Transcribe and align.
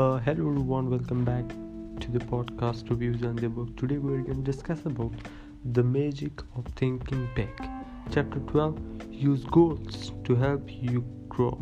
Uh, 0.00 0.18
hello 0.20 0.48
everyone, 0.48 0.88
welcome 0.88 1.26
back 1.26 1.46
to 2.00 2.10
the 2.10 2.18
podcast 2.20 2.88
reviews 2.88 3.20
and 3.20 3.38
the 3.38 3.46
book. 3.46 3.76
Today 3.76 3.98
we're 3.98 4.22
going 4.22 4.42
to 4.42 4.50
discuss 4.50 4.86
about 4.86 5.12
the 5.74 5.82
magic 5.82 6.40
of 6.56 6.64
thinking 6.74 7.28
big. 7.34 7.50
Chapter 8.10 8.38
12: 8.38 8.78
Use 9.10 9.44
goals 9.44 10.12
to 10.24 10.34
help 10.34 10.62
you 10.72 11.04
grow. 11.28 11.60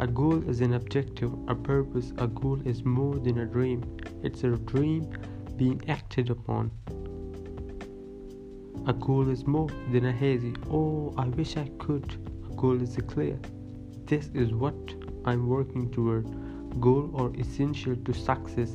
A 0.00 0.06
goal 0.06 0.46
is 0.50 0.60
an 0.60 0.74
objective, 0.74 1.32
a 1.48 1.54
purpose. 1.54 2.12
A 2.18 2.26
goal 2.26 2.60
is 2.66 2.84
more 2.84 3.14
than 3.14 3.38
a 3.38 3.46
dream. 3.46 3.82
It's 4.22 4.44
a 4.44 4.50
dream 4.50 5.10
being 5.56 5.80
acted 5.88 6.28
upon. 6.28 6.70
A 8.86 8.92
goal 8.92 9.30
is 9.30 9.46
more 9.46 9.70
than 9.92 10.04
a 10.04 10.12
hazy. 10.12 10.52
Oh, 10.70 11.14
I 11.16 11.28
wish 11.28 11.56
I 11.56 11.70
could. 11.78 12.18
A 12.50 12.54
goal 12.54 12.82
is 12.82 12.98
clear. 13.06 13.38
This 14.04 14.28
is 14.34 14.52
what 14.52 14.94
I'm 15.24 15.48
working 15.48 15.90
toward 15.90 16.26
goal 16.80 17.10
or 17.14 17.32
essential 17.38 17.96
to 18.04 18.12
success 18.12 18.70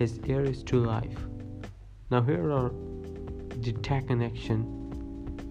as 0.00 0.18
areas 0.28 0.62
to 0.64 0.80
life. 0.80 1.18
Now, 2.10 2.22
here 2.22 2.52
are 2.52 2.70
the 3.62 3.72
taken 3.82 4.22
action, 4.22 4.62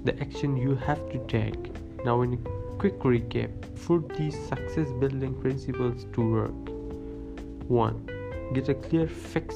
the 0.03 0.20
action 0.22 0.58
you 0.58 0.76
have 0.76 1.09
to 1.12 1.20
take. 1.27 1.72
Now, 2.05 2.22
in 2.22 2.34
a 2.34 2.38
quick 2.77 3.00
recap, 3.00 3.52
for 3.77 4.03
these 4.17 4.38
success 4.48 4.91
building 5.00 5.34
principles 5.41 6.05
to 6.13 6.31
work. 6.31 6.70
1. 7.67 8.52
Get 8.53 8.70
a 8.70 8.75
clear 8.75 9.08
fix 9.08 9.55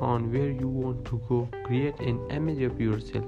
on 0.00 0.32
where 0.32 0.50
you 0.50 0.68
want 0.68 1.04
to 1.06 1.20
go. 1.28 1.48
Create 1.64 1.98
an 2.00 2.20
image 2.30 2.62
of 2.62 2.80
yourself 2.80 3.24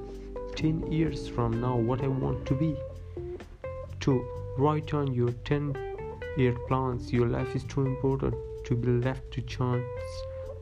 10 0.55 0.93
years 0.93 1.27
from 1.27 1.61
now, 1.61 1.77
what 1.77 2.03
I 2.03 2.09
want 2.09 2.47
to 2.47 2.55
be. 2.55 2.77
2. 4.01 4.25
Write 4.59 4.95
on 4.95 5.13
your 5.13 5.33
10 5.45 5.75
year 6.37 6.57
plans. 6.69 7.13
Your 7.13 7.27
life 7.27 7.57
is 7.57 7.65
too 7.65 7.87
important 7.87 8.35
to 8.71 8.77
be 8.77 8.93
left 9.05 9.31
to 9.33 9.43
chance. 9.43 9.85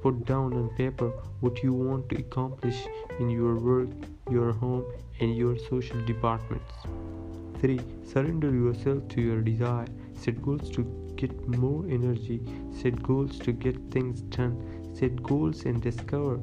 Put 0.02 0.24
down 0.24 0.54
on 0.54 0.70
paper 0.76 1.10
what 1.40 1.62
you 1.62 1.72
want 1.74 2.08
to 2.08 2.16
accomplish 2.16 2.78
in 3.20 3.28
your 3.28 3.56
work, 3.56 3.88
your 4.30 4.52
home, 4.52 4.84
and 5.20 5.36
your 5.36 5.58
social 5.58 6.00
departments. 6.06 6.72
3. 7.60 7.78
Surrender 8.06 8.50
yourself 8.50 9.06
to 9.08 9.20
your 9.20 9.42
desire. 9.42 9.86
Set 10.14 10.40
goals 10.40 10.70
to 10.70 10.84
get 11.16 11.32
more 11.48 11.84
energy. 11.90 12.40
Set 12.80 13.02
goals 13.02 13.38
to 13.40 13.52
get 13.52 13.76
things 13.90 14.22
done. 14.36 14.56
Set 14.94 15.22
goals 15.22 15.64
and 15.64 15.82
discover 15.82 16.40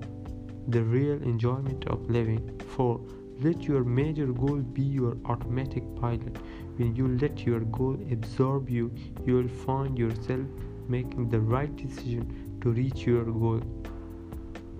the 0.68 0.84
real 0.84 1.24
enjoyment 1.24 1.88
of 1.88 2.08
living. 2.10 2.62
4. 2.76 3.00
Let 3.42 3.64
your 3.64 3.84
major 3.84 4.28
goal 4.28 4.58
be 4.58 4.84
your 4.84 5.18
automatic 5.26 5.84
pilot. 5.96 6.38
When 6.76 6.96
you 6.96 7.08
let 7.18 7.46
your 7.46 7.62
goal 7.62 7.98
absorb 8.12 8.70
you, 8.70 8.94
you 9.26 9.36
will 9.36 9.48
find 9.66 9.98
yourself 9.98 10.46
making 10.90 11.30
the 11.30 11.40
right 11.40 11.76
decision 11.76 12.58
to 12.62 12.70
reach 12.70 13.06
your 13.06 13.26
goal. 13.26 13.62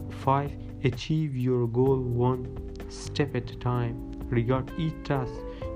5. 0.10 0.52
Achieve 0.84 1.36
your 1.36 1.68
goal 1.68 2.00
one 2.00 2.46
step 2.90 3.36
at 3.36 3.50
a 3.52 3.56
time. 3.58 4.12
Regard 4.30 4.72
each 4.78 4.94
task 5.04 5.34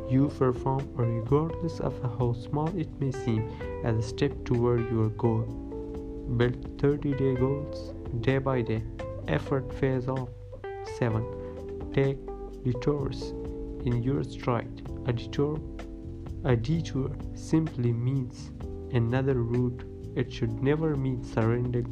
you 0.10 0.28
perform, 0.28 0.88
regardless 0.96 1.80
of 1.80 1.94
how 2.02 2.34
small 2.34 2.68
it 2.76 2.90
may 3.00 3.12
seem, 3.12 3.48
as 3.84 3.98
a 3.98 4.02
step 4.02 4.32
toward 4.44 4.90
your 4.92 5.10
goal. 5.10 5.44
Build 6.38 6.80
30 6.80 7.14
day 7.14 7.36
goals 7.36 7.94
day 8.22 8.40
by 8.40 8.62
day. 8.62 8.84
Effort 9.28 9.70
pays 9.80 10.08
off. 10.08 10.30
7. 10.98 11.24
Take 11.94 12.18
detours 12.64 13.34
in 13.86 14.02
your 14.04 14.24
stride. 14.24 14.82
A 15.06 15.14
detour 15.14 15.60
a 16.46 16.56
detour 16.56 17.12
simply 17.36 17.92
means 17.92 18.52
another 18.94 19.34
route 19.34 19.84
it 20.16 20.32
should 20.32 20.62
never 20.62 20.96
mean 20.96 21.24
surrendering, 21.24 21.90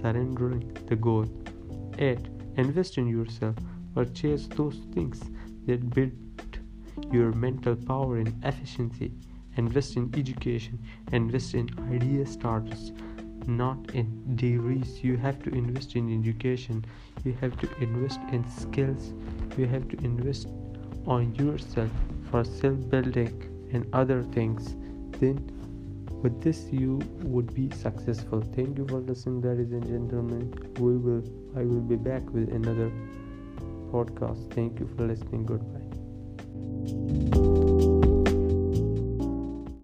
surrendering 0.00 0.76
the 0.86 0.96
goal. 0.96 1.26
8. 1.98 2.18
Invest 2.56 2.98
in 2.98 3.06
yourself. 3.06 3.56
Purchase 3.94 4.46
those 4.48 4.80
things 4.92 5.20
that 5.66 5.90
build 5.90 6.12
your 7.12 7.32
mental 7.32 7.76
power 7.76 8.18
and 8.18 8.32
efficiency. 8.44 9.12
Invest 9.56 9.96
in 9.96 10.12
education. 10.14 10.78
Invest 11.12 11.54
in 11.54 11.68
idea 11.90 12.26
starters, 12.26 12.92
not 13.46 13.94
in 13.94 14.36
degrees. 14.36 15.02
You 15.02 15.16
have 15.16 15.42
to 15.44 15.50
invest 15.50 15.96
in 15.96 16.12
education. 16.18 16.84
You 17.24 17.34
have 17.40 17.58
to 17.60 17.68
invest 17.80 18.20
in 18.32 18.48
skills. 18.50 19.14
You 19.56 19.66
have 19.66 19.88
to 19.88 19.96
invest 20.04 20.48
on 21.06 21.34
yourself 21.34 21.90
for 22.30 22.44
self 22.44 22.88
building 22.90 23.68
and 23.72 23.86
other 23.92 24.22
things. 24.22 24.76
Then 25.20 25.50
with 26.22 26.42
this 26.42 26.72
you 26.72 27.00
would 27.22 27.54
be 27.54 27.70
successful. 27.70 28.40
Thank 28.54 28.78
you 28.78 28.86
for 28.86 28.98
listening 28.98 29.42
ladies 29.42 29.72
and 29.72 29.86
gentlemen. 29.86 30.52
We 30.78 30.96
will 30.96 31.22
i 31.56 31.60
will 31.60 31.80
be 31.80 31.96
back 31.96 32.22
with 32.32 32.52
another 32.52 32.90
podcast. 33.92 34.52
Thank 34.54 34.80
you 34.80 34.88
for 34.96 35.06
listening. 35.06 35.46
Goodbye 35.46 35.86